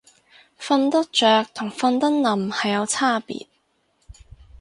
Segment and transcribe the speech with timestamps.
[0.59, 3.45] 瞓得着同瞓得稔係有差別